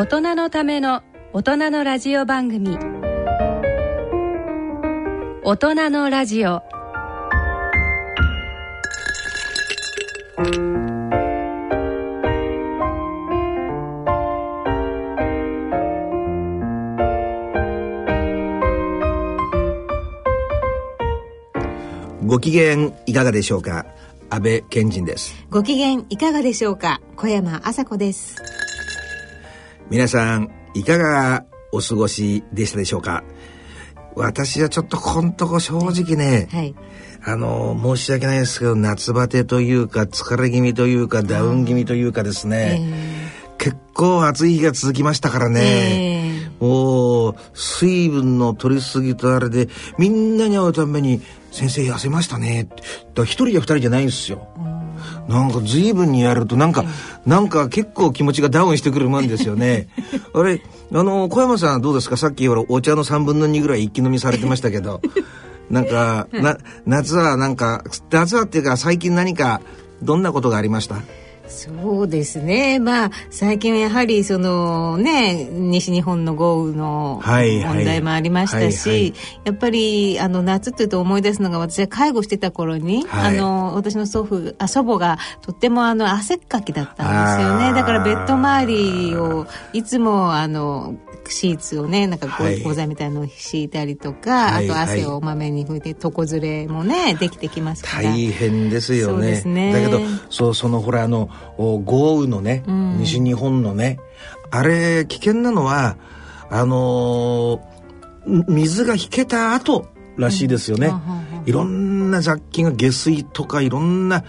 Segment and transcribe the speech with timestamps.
[0.00, 1.02] 大人のための
[1.34, 2.78] 大人のラジオ番組。
[5.44, 6.62] 大人のラジオ。
[22.24, 23.84] ご機嫌いかがでしょうか？
[24.30, 25.34] 安倍賢人です。
[25.50, 27.02] ご機嫌いかがでしょうか？
[27.16, 28.36] 小山麻子です
[29.90, 33.24] 皆さんいかがお過ごしでしたでしょうか？
[34.14, 36.74] 私はちょっとこんとこ正直ね、はい、
[37.24, 49.68] あの申し訳ないですけど夏バテというか疲れ気味というかダウン気味というかですね、えー、結構暑い日が続きましたからね、えー、もう水分の取りすぎとあれで
[49.98, 54.46] みんなに会うために「先生痩せましたね」って一人や二人じゃないんですよ。
[55.28, 56.84] なんか随分にやるとなんか、
[57.26, 59.88] なんか結構気持ちがダウンしてくるもんですよね。
[60.34, 60.60] あれ、
[60.92, 62.16] あの、小山さんどうですか？
[62.16, 65.00] さっきほらお茶の3分の2ぐらい一気飲みされてましたけど、
[65.70, 69.60] なんか、な、夏はなんか、夏はっていうか最近何か
[70.02, 70.96] どんなことがありました？
[71.50, 72.78] そうですね。
[72.78, 87.74] まあ最近はやはりそのね西日本の豪雨の問題もありましたし、やっぱりあの夏っていうと思い出すのが私は介護してた頃に、はい、あの私の祖父あ祖母がとってもあの汗っかきだったんですよね。
[87.74, 90.94] だからベッド周りをいつもあの
[91.28, 98.10] シーツをねなんかこう、はい、みたいのを敷いたりとか、はい、あと汗をまめに拭いて床ずれもねできてきますから。
[98.10, 103.98] 大変ですよね、ね、だけどそうそのほらあの豪雨のね、うん、西日本のね
[104.50, 105.96] あれ危険なのは
[106.50, 114.24] あのー、水が引けた後らしいですよね、うん、いろんな雑菌が下水とかいろんな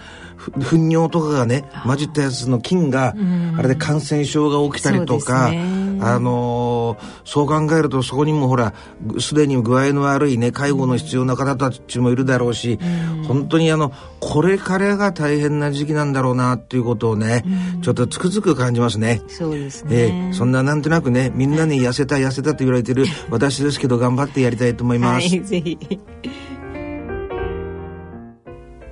[0.60, 3.14] 糞尿とかがね混じったやつの菌が
[3.58, 5.50] あれで感染症が起きたりとか、
[6.00, 8.74] あのそう考えるとそこにもほら
[9.20, 12.78] すでに具合の悪いね介護の必要な方たちもいるだろうし、
[13.28, 17.44] 本当にあのこれからが大変な時期なんだろうなっていうことをね、
[17.82, 19.22] ちょっとつくづく感じますね。
[19.28, 25.28] そうですね、えー、そんななんとなくねみんなに痩せた痩せたと言われてる私ですけど頑張ってやりたいと思います。
[25.28, 25.78] はい、ぜひ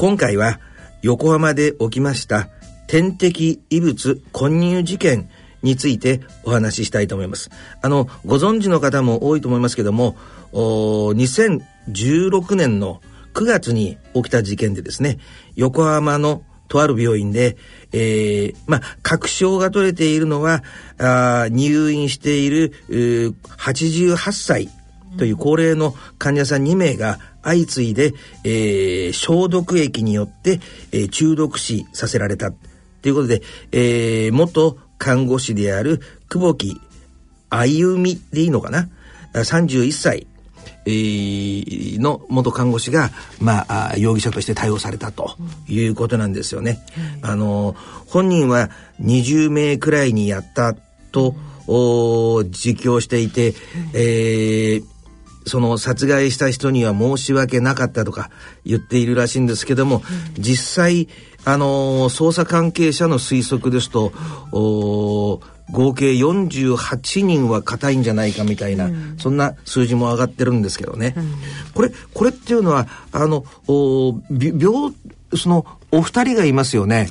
[0.00, 0.60] 今回は
[1.02, 2.48] 横浜で起きました
[2.86, 5.28] 点滴異物混入事件
[5.60, 7.50] についてお話ししたいと思います。
[7.82, 10.16] あの、ご存知の方も多いと思いますけども、
[10.54, 13.02] 2016年の
[13.34, 15.18] 9月に起きた事件でですね、
[15.54, 17.58] 横浜のとある病院で、
[17.92, 20.64] えー、まあ、確証が取れているのは、
[20.96, 24.70] あ入院している88歳
[25.18, 28.12] という高齢の患者さん2名が相次いで、
[28.44, 30.60] えー、消毒液によって、
[30.92, 32.52] えー、中毒死させられた。
[33.02, 33.42] ということで、
[33.72, 36.78] えー、元看護師である久保木
[37.48, 38.88] 歩みでいいのかな
[39.32, 40.26] ？31歳
[40.86, 43.10] の元看護師が、
[43.40, 45.36] まあ、容疑者として逮捕されたと
[45.68, 46.80] いうことなんですよね。
[47.22, 47.76] うん、あの
[48.06, 48.70] 本人は
[49.00, 50.74] 20名くらいにやった
[51.12, 51.34] と、
[51.66, 53.56] うん、自供していて、うん、
[53.94, 54.84] えー、
[55.50, 58.30] その殺害した人には申し訳なかったとか
[58.64, 60.02] 言っているらしいんですけども、
[60.38, 61.08] 実際
[61.44, 64.10] あのー、捜査関係者の推測ですと、
[64.52, 65.40] 5
[65.72, 71.14] 合計48人は硬いんじゃないかみたいな、うん、そんな数字も上がってるんですけどね。
[71.16, 71.34] うん、
[71.74, 73.44] これ、これっていうのは、あの、
[74.28, 74.92] 病、
[75.36, 77.08] その、お二人がいますよね、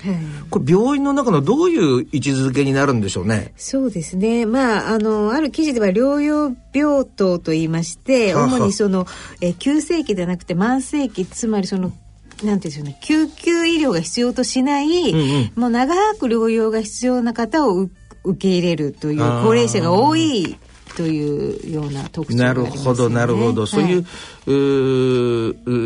[0.50, 3.54] これ病院の中のどういう位置づけになるんでしょうね。
[3.58, 4.46] そうですね。
[4.46, 9.06] まあ、あの、ある記事では療養病棟と言いまして、主にその、
[9.42, 17.90] え急性期ではなくて慢性期、つまりその、なんていうんですよね、救急医療が必要としない、うんうん、もう長く療養が必要な方を
[18.24, 20.58] 受け入れるという高齢者が多い
[20.96, 24.06] というような特徴ね、なるほどなるほど、はい、そういう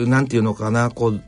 [0.04, 0.90] うなんていうのかな。
[0.90, 1.22] こう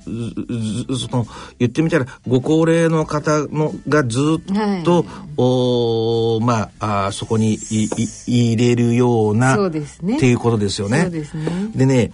[0.97, 1.25] その
[1.59, 11.01] 言ってみたらご高齢の方のがずっと、はい、おまああそこにいい入れるようなそうです、ね、っていうことですよね。
[11.03, 11.71] そうですね。
[11.75, 12.11] でね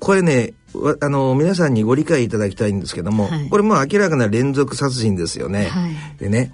[0.00, 0.52] これね
[1.00, 5.66] あの皆さんにご理解いただきたいんですけども、はい、これも明らかな連続殺人ですよね。
[5.66, 6.52] はい、でね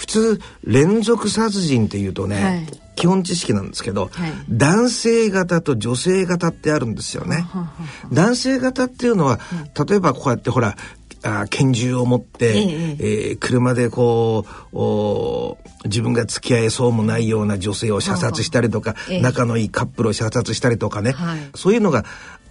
[0.00, 2.66] 普通連続殺人っていうとね、はい、
[2.96, 4.08] 基本知識なんですけど、
[4.48, 7.44] 男性型と女性型ってあるんですよね。
[8.10, 9.38] 男性型っていうのは、
[9.86, 10.74] 例えばこうやってほら
[11.22, 22.06] あ拳銃を持って、えええー、車でこう自分が付き合えそうもないような女性を射殺したりとか、え、仲のいいカップルを射殺したりとかね、はい、そういうのが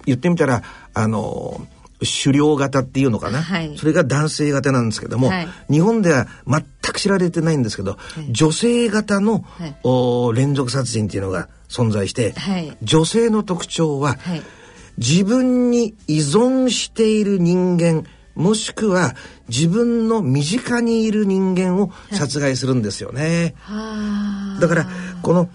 [0.05, 0.61] 言ってみたら
[0.93, 1.65] あの
[1.99, 6.63] 狩猟型っていうのかな、はい、それが男性型なんですけども、はい、日本では全
[6.93, 9.43] く知られてないんですけど、はい、女性型の、
[9.83, 12.33] お連続殺人っていうのが存在して、
[12.81, 14.17] 女性の特徴は、
[14.97, 18.05] 自分に依存している人間
[18.35, 19.15] もしくは
[19.49, 23.53] 自分の身近にいる人間を殺害するんですよね。
[24.61, 24.87] だから
[25.21, 25.49] この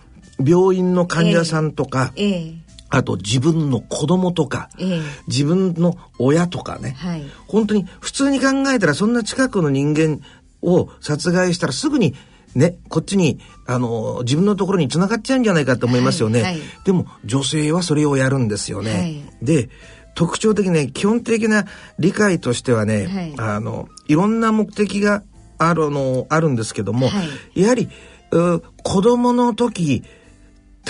[0.44, 2.30] 病院の患者さんとか、えーえ。
[2.60, 2.63] ー
[2.94, 10.20] あと自分の子供とか、えー、自分の親とかね、はい、本当に普通に考えたらそんな近くの人間
[10.62, 12.14] を殺害したらすぐに
[12.54, 16.42] ね、こっちに、あの、自分のところに繋がっちゃうんじゃないかと思いますよね。
[16.42, 16.52] はい。
[16.52, 18.92] はい、でも、女性はそれをやるんですよね。
[18.92, 19.70] はい、で、
[20.14, 21.64] 特徴的ね、基本的な
[21.98, 25.24] 理解としてはね、あの、いろんな目的が
[25.58, 27.10] あるの、あるんですけども、
[27.56, 27.88] やはり、
[28.30, 30.04] 子供の時、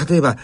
[0.09, 0.37] 例えば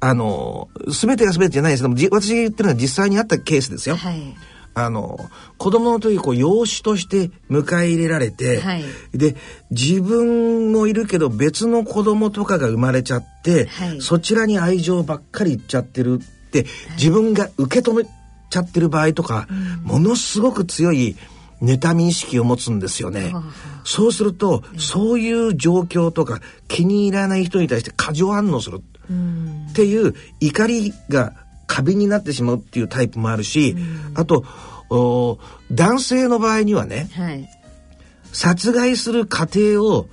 [0.00, 3.96] あの、すべてがすべてじゃないですけども、私が言ってるのは実際にあったケースですよ。
[3.96, 4.36] はい。
[4.78, 5.18] あの、
[5.56, 8.84] 子供の時、こう、養子として迎え入れられて、はい、
[9.14, 9.34] で、
[9.70, 16.66] 自分もいるけど別の子供とかが生まれちゃって、はい、そちらに愛情ばっかりいっちゃってるって、
[16.98, 19.48] 自分が受け止めちゃってる場合とか、
[19.82, 21.16] ものすごく強い、
[21.62, 23.32] 妬み意識を持つんですよね。
[23.82, 28.82] そうすると、そういう状況とか気に入らない人に対して過剰反応する。
[29.70, 31.32] っていう怒りが
[31.66, 33.76] 過敏になってしまうっていうタイプもあるし、
[34.14, 34.44] あと
[35.70, 37.48] 男性の場合にはね、はい、
[38.32, 40.08] 殺害する過程を、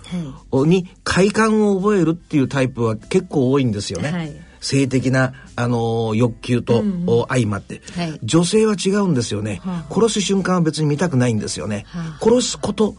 [0.52, 4.12] はい、に快感を覚えるっていうタイプは結構多いんですよね。
[4.12, 12.96] はい、性的な、あのー、欲求と、うん、相まって、はい、女性は違うんですよね、はあ、殺す瞬間は別に見たくないんですよね、はあ、殺すこと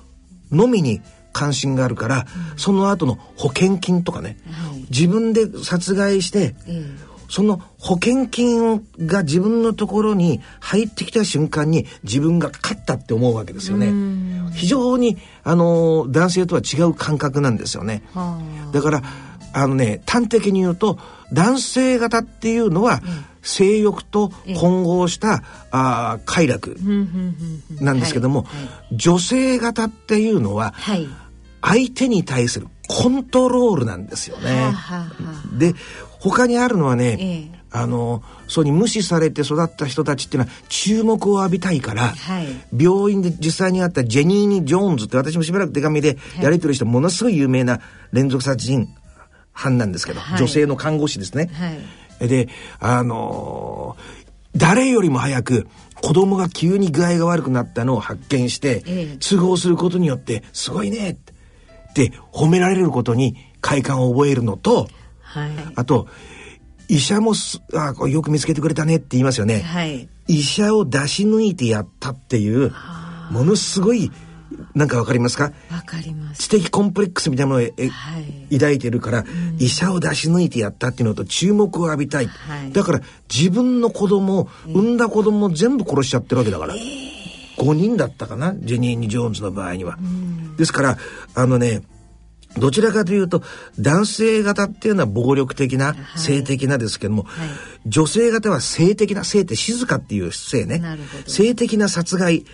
[0.53, 1.01] のみに
[1.35, 6.99] 関心があるから、うん、その後の保険金とかね、はい、自分で殺害して、うん、
[7.29, 13.93] その保険金が自分のところに入ってきた瞬間に自分が勝ったって思うわけですよね。
[14.55, 18.03] 非常にあの男性とは違う感覚なんですよね。
[18.73, 19.03] だから
[19.53, 20.99] あのね端的に言うと
[21.33, 23.03] 男性型っていうのは、
[23.43, 26.77] 性欲と混合した、あ快楽
[27.81, 28.47] なんですけども、
[28.93, 31.09] 女性型っていうのは、はい
[31.65, 34.51] 相手に対するコントロールなんですよね。
[34.51, 35.09] はあは
[35.55, 35.75] あ、で
[36.21, 47.81] 他にあるのはね、ええ、あのそうに無視されて育った人たちっていうのは注目を浴びたいから、はい、病院で実際にあったジェニーニ・ジョーンズって私もしばらく手紙でやり取りしたものすごい有名な
[48.13, 48.89] 連続殺人
[49.53, 51.51] 犯なんですけど、はい、女性の看護師ですね。
[52.19, 54.25] はい、であのー
[54.57, 55.67] 誰よりも早く
[56.01, 61.34] 子供が急に具合が悪くなったのを発見して、ええ、通報することによってすごいねって
[61.95, 64.89] って褒められることに快感を覚えるのと、
[65.21, 66.09] はい、あと
[66.89, 67.35] 医者も
[67.73, 72.73] あよく見つけてくれたねって言いますよね、はい、医者を出し抜いてやったっていう
[73.31, 74.11] ものすごい
[74.75, 75.53] なんかわかりますか？
[75.71, 76.43] わかります。
[76.43, 83.01] 知的コンプレックスみたいなものを、はい、抱いてるから、うん、医者を出し抜いてやったっていうのと注目を浴びたい、はい、だから
[83.33, 87.15] 自分の子供産んだ子供を全部殺しちゃってるわけだから、えー。
[87.57, 88.55] 5人だったかな？
[88.55, 89.97] ジェニーニ・ジョーンズの場合には。
[90.57, 90.99] ですから
[91.35, 91.83] あのね
[92.59, 93.43] どちらかというと
[93.79, 97.49] 男性型っていうのは暴力的な、性的なですけども、はい、
[97.87, 100.81] 女性型は性的な性って静かっていう性ね
[101.27, 102.45] 性的な殺害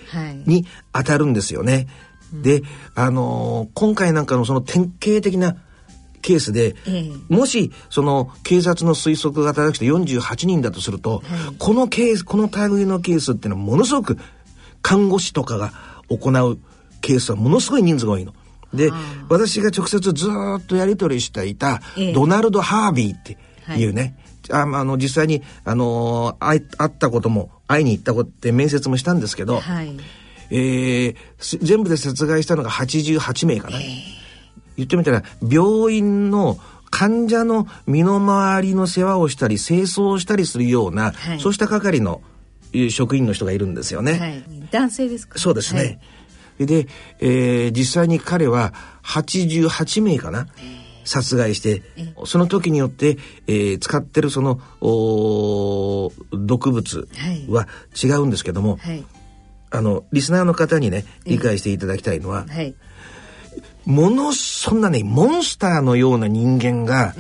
[0.47, 1.87] に当たるんですよね。
[2.33, 2.63] はい、で、
[2.95, 5.57] あのー、今回なんかのその典型的な
[6.23, 14.19] ケースで、えもしその警察の推測が正しくて48人だとすると、はい、このケースこの類のケースっていうのはものすごく
[14.83, 15.73] 看護師とかが
[16.09, 16.59] 行う
[17.01, 18.35] ケースはものすごい人数が多いの。
[18.73, 18.91] で、
[19.29, 20.29] 私が直接ず
[20.59, 21.81] っとやり取りしていた、
[22.15, 23.37] ドナルド・ハービーって
[23.77, 24.17] いうね、
[24.49, 29.97] はい、ああの実際に、あの会会ったことも会いに行ったことって面接もしたんですけど、はい、
[30.51, 33.81] えー、全部で殺害したのが88名かな。
[33.81, 34.21] えー
[34.77, 36.57] 言ってみたら病院の
[36.91, 42.23] 患者の身の回りの世話をしたり清掃したりするような、はい、そうした係の
[42.89, 44.19] 職員の人がいるんですよね。
[44.19, 45.39] はい、男性ですか？
[45.39, 46.01] そうですね。
[46.61, 46.87] はい、で、
[47.21, 50.47] えー、実際に彼は88名かな。
[51.03, 51.83] 殺害して、
[52.25, 54.61] その時によって、えー、使ってるその
[56.31, 57.09] 毒物
[57.49, 57.67] は
[58.01, 59.05] 違うんですけども、はい、
[59.71, 62.75] あのリスナーの方にね理解していただきたいのは、はい、
[63.87, 67.15] ものそんなねモンスターのような人間が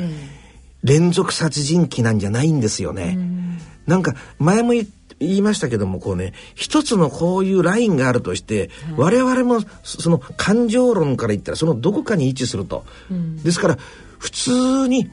[0.82, 3.14] 連続殺人鬼なんじゃないんですよね。
[3.16, 4.86] うん、なんか前も言
[5.20, 12.84] いましたけどもこうね一つのこういうラインがあるとして、うん、我々もその感情論から言ったらそのどこかに位置すると。
[13.10, 13.78] うん、ですから
[14.18, 15.10] 普通に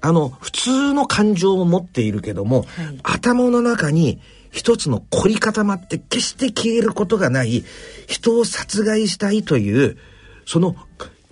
[0.00, 2.66] あの普通の感情を持っているけども、はい、
[3.02, 7.64] 頭の中に一つの凝り固まって決して消えることがない
[8.06, 9.98] 人を殺害したいという
[10.46, 10.74] その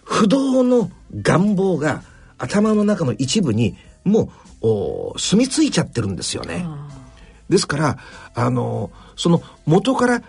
[0.05, 2.03] 不動の願望が
[2.37, 4.33] 頭の中の一部にも
[4.63, 6.67] う住み着いちゃってるんですよね。
[7.49, 7.99] ですから
[8.35, 10.23] あのその元から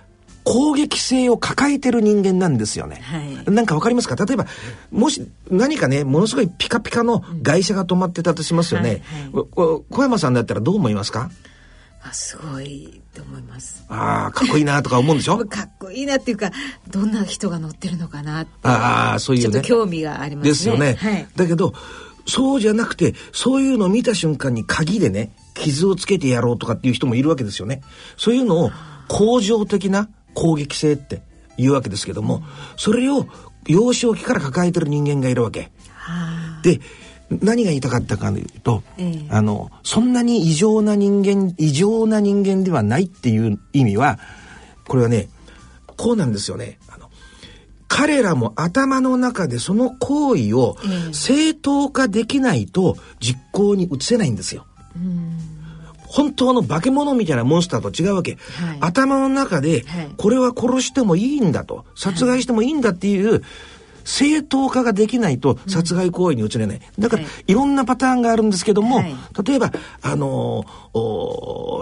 [0.46, 3.02] 攻撃性を抱えてる人間なんですよね。
[3.04, 3.20] は
[3.52, 4.16] い、なんかわかりますか？
[4.16, 4.48] 例えば、
[4.90, 9.04] もし何かね、ものすごいピカピカの外車が止まってたとしますよね。
[9.12, 11.30] はいはい、小山さんだったらどう思いますか？
[12.02, 13.84] あすごいと思います。
[13.90, 15.38] ああかっこいいなとか思うんでしょ？
[15.46, 16.52] かっこいいなっていうか
[16.90, 20.50] どんな人が乗ってるのかなああそういう、ね、ちょっと興味がありますね。
[20.52, 21.74] ですよね、はい、だけど
[22.30, 27.82] そうじゃなくてそういうのを見た瞬間に鍵でね傷をつけてやろうとかっていう人もいるわけですよね。
[28.18, 28.72] そういうのを
[29.08, 31.22] 恒常的な攻撃性って
[31.58, 32.44] 言うわけですけども、うん、
[32.78, 33.26] それを
[33.68, 35.72] 幼少期から抱えてる人間がいるわけ。
[36.64, 36.80] で
[37.30, 44.20] 何が言いたかったかというと、えー、あのそんなに異常な人間異常な人間ではないっていう意味は
[44.88, 45.30] これはね
[45.96, 46.80] こうなんですよね。
[47.90, 50.78] 彼らも頭の中でその行為を
[51.12, 54.66] 正当化できないと実行に移せないんですよ。
[56.06, 59.86] 本当の化け物みたいなモンスターと違うわけ、はい、頭の中で
[60.18, 63.44] これは殺してもいいんだと殺害してもいいんだっていう
[64.06, 66.82] 正当化ができないと殺害行為に移れない。
[66.98, 69.16] だから、い、ろんなパターンがあるんですけども、はい、
[69.46, 70.66] 例えば、あの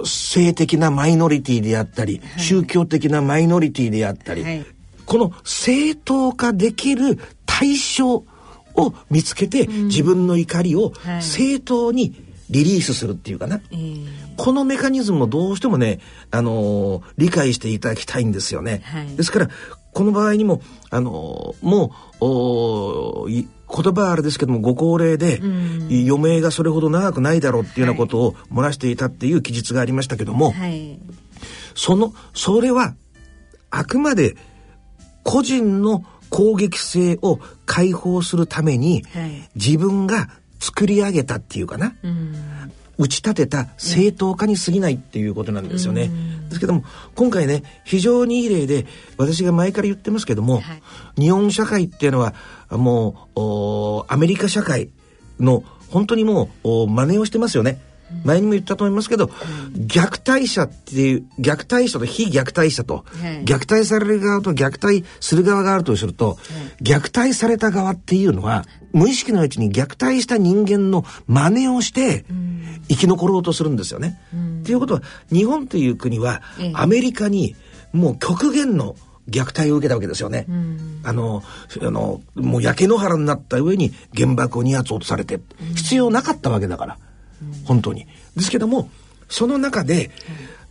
[0.03, 4.65] 性的なマイノリティであったり、はい、宗教的なマイノリティであったり、はい、
[5.07, 8.23] この正当化できる対象
[8.75, 13.59] を見つけて、うん、自分の怒りを正当にリリースするっていうかな、
[14.37, 15.99] このメカニズムをどうしてもね、
[16.29, 18.83] あのー、理解していただきたいんですよね。
[19.17, 19.49] ですから
[19.93, 20.61] この場合にも
[20.91, 30.99] あのもう言葉はあれですけどもご高齢で、余命がそれほど長くないだろうっていうようなことを漏らしていたっていう記述がありましたけども、はい、
[31.75, 32.95] そのそれは
[33.71, 34.37] あくまで
[35.27, 40.29] 個人の攻撃性を解放するために、はい、自分が
[40.59, 42.33] 作り上げたっていうかな、うん、
[42.97, 46.03] 打ち立てた正当化に過ぎないっていうことなんですよね。
[46.03, 48.85] うん、ですけども今回ね非常にいい例で
[49.17, 50.81] 私が前から言ってますけども、はい、
[51.21, 52.33] 日本社会っていうのは
[52.69, 53.27] も
[54.07, 54.91] うアメリカ社会
[55.41, 57.81] の本当にもう真似をしてますよね。
[58.23, 59.29] 前にも言ったと思いますけど、う
[59.79, 63.05] ん、虐待者っていう虐待者と非虐待者と、
[63.43, 66.37] 虐待される側と虐待する側があるとすると、
[66.81, 72.25] 虐待された側っていうのは無意識のうちに虐待した人間の真似をして
[72.89, 74.19] 生き残ろうとするんですよね。
[74.61, 76.41] っていうことは日本という国は
[76.73, 77.55] アメリカに
[77.93, 78.95] もう極限の
[79.29, 80.45] 虐待を受けたわけですよね。
[81.03, 81.43] あの、
[81.81, 85.39] あの、もう焼け野原になった上に原爆を2発落とされて、
[85.75, 86.97] 必要なかったわけだから。
[87.65, 88.07] 本当に。
[88.35, 88.89] ですけども
[89.29, 90.11] その中で、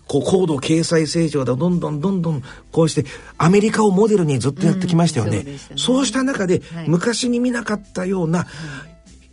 [0.06, 3.04] こう高度経済成長でどんどんどんどんこうして
[3.38, 5.38] アメリカをモデルにずっとやってきましたよね。
[5.38, 8.46] うん、そうねそうした中で、はい、昔に見なかったような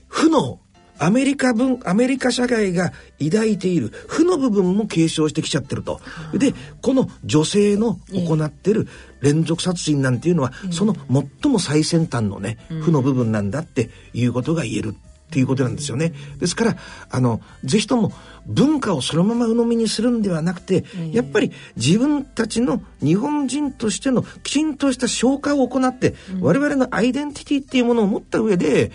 [0.08, 0.60] 負の
[1.00, 6.02] アメリカ分アメリカ社会が抱いている負の部分も継承してきちゃってると。
[6.34, 8.88] でこの女性の行ってる
[9.22, 10.96] 連続殺人なんていうのは、その
[11.42, 14.96] 最も最先端のね負の部分なんだっていうことが言える。
[15.34, 16.14] っていうことなんですよね。
[16.38, 16.78] ですから、
[17.10, 18.14] あの、ぜひとも
[18.46, 28.92] 文化をそのまま鵜呑みにするんではなくて、やっぱり自分たちの日本人としてのきちんとした消化を行って、我々のアイデンティティっていうものを持った上で、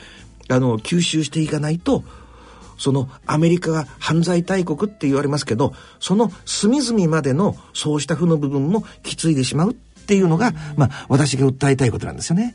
[0.48, 2.04] あの吸収していかないと
[2.78, 12.54] そのアメリカが犯罪大国って言われますけどその隅々までのそうした負の部分もきついでしまうっていうのが、まあ、私が訴えたいことなんですよね。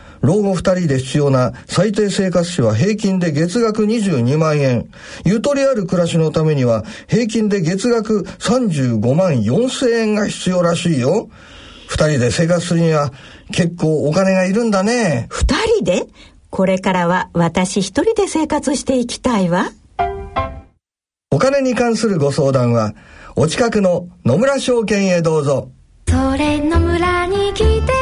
[0.21, 4.89] 老後二人で必要な最低生活費は平均で月額22万円。
[5.25, 11.29] ゆとりある暮らしのためには平均で月額35万4千円が必要らしいよ。
[11.87, 13.11] 二人で生活するには
[13.51, 15.27] 結構お金がいるんだね。
[15.29, 16.05] 二人で？
[16.49, 19.71] これからは私一人で生活していきたいわ。
[21.31, 22.93] お金に関するご相談は、
[23.35, 25.69] お近くの野村証券へどうぞ。
[26.07, 28.00] それ野村に来て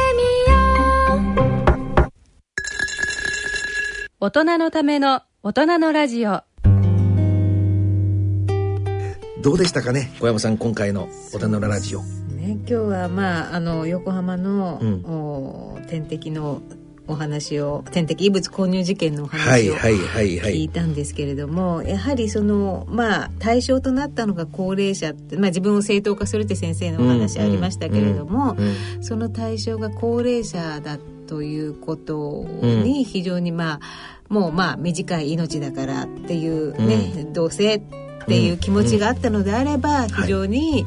[4.22, 6.42] 大人のための大人のラジオ。
[9.40, 10.12] どうでしたかね？
[10.20, 16.60] 小山さん今回の大人のラジオ、ね、今日はまああの横浜の、うん、点滴の
[17.08, 28.54] お話を点滴異物購入事件のお話を聞いたんですけれどもやはりそのまあ対象となったのが高齢者って、まあ、自分を正当化するって先生のお話ありましたけれども、
[29.00, 30.98] その対象が高齢者だ
[31.30, 33.80] ということに非常にまあ、
[34.28, 37.82] もうまあ短い命だからっていうね、同性っ
[38.26, 40.84] ていう気持ちがあったのであれば非常に、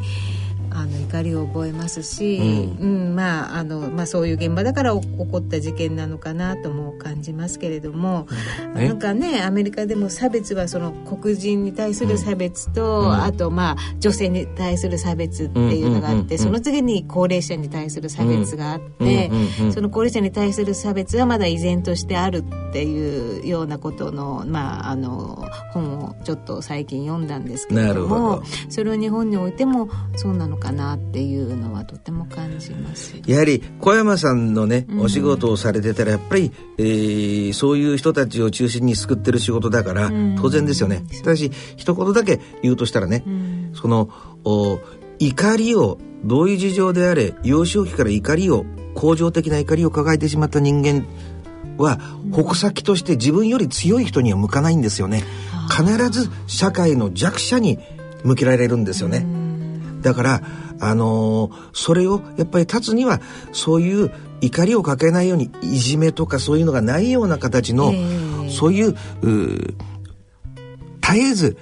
[0.73, 8.27] あの怒りを覚えますし、うん、うん、まああのまあ、そういう現場だから起こった事件なのかなとも感じますけれども、
[8.73, 19.29] なんかねアメリカでも差別はその黒人に対する差別と、うん、あとまあ女性に対する差別っていうのがあって、その次に高齢者に対する差別があって、
[19.71, 33.15] その高齢者に対する差別はまだ依然としてあるっていうようなことの,、まあ、あの本をちょっと最近読んだんですけれどもそれを日本においてもそうなのかなっていうのはとても感じます。
[33.25, 41.03] やはり小山さんのね、お仕事をされてたらやっぱり、えー、そういう人たちを中心に救ってる仕事だから、当然ですよね。
[41.23, 43.23] ただし一言だけ言うとしたらね、
[43.73, 44.09] その
[44.43, 44.79] お
[45.19, 51.05] 怒りをどういう事情であれ幼少期から怒りを恒常的な怒りを抱えてしまった人間
[51.77, 51.97] は
[52.31, 55.23] 矛先として自分より強い人には向かないんですよね。
[55.69, 57.79] 必ず社会の弱者に
[58.23, 59.25] 向けられるんですよね。
[60.03, 60.41] だから、
[60.79, 64.11] あのー、それをやっぱり立つにはそういう
[64.41, 68.95] 怒りをかけないようにいじめとかそういうのがないような形の、えー、そういう
[71.01, 71.57] 絶えず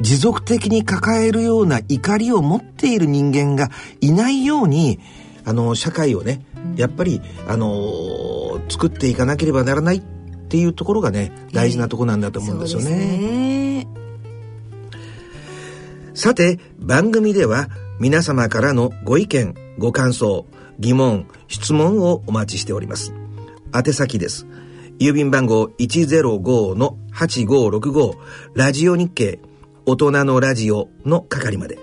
[0.00, 5.00] 持続的に抱えるような怒りを持っている人間がいないように
[5.44, 6.44] あの社会をね
[6.76, 10.02] やっぱりあの作っていかなければならないっ
[10.48, 13.61] ていうところがね大事なとこなんだと思うんですよね。
[16.14, 20.44] さて、番組では皆様からのご意見、ご感想、
[20.78, 23.14] 疑問、質問をお待ちしております。
[23.74, 24.46] 宛先です。
[24.98, 28.12] 郵便番号105-8565
[28.54, 29.40] ラジオ日経
[29.86, 31.78] 大人のラジオの係まで。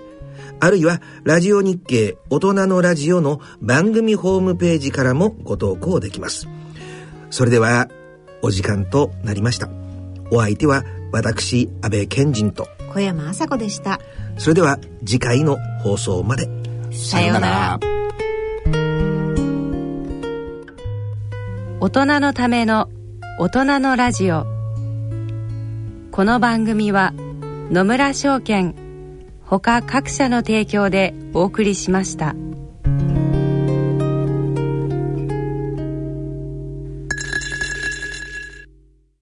[0.60, 6.46] あるいは、ラジオ日経大人のラジオの番組ホームページからもご投稿できます。
[7.30, 7.88] それでは、
[8.42, 9.68] お時間となりました。
[10.30, 14.00] お相手は、私、安倍賢人と、小山麻子でした。
[14.36, 16.48] それでは次回の放送まで
[16.92, 17.80] さようなら
[21.80, 22.88] 大人のための
[23.38, 24.46] 大人のラジオ
[26.10, 27.12] この番組は
[27.70, 28.74] 野村証券
[29.44, 32.34] ほか各社の提供でお送りしました。